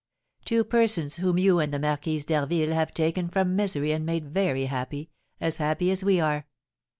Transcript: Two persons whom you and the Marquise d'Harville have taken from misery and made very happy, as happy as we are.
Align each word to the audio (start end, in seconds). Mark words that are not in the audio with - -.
Two 0.45 0.63
persons 0.63 1.17
whom 1.17 1.37
you 1.37 1.59
and 1.59 1.71
the 1.71 1.77
Marquise 1.77 2.25
d'Harville 2.25 2.73
have 2.73 2.91
taken 2.91 3.29
from 3.29 3.55
misery 3.55 3.91
and 3.91 4.03
made 4.03 4.33
very 4.33 4.65
happy, 4.65 5.11
as 5.39 5.57
happy 5.57 5.91
as 5.91 6.03
we 6.03 6.19
are. 6.19 6.47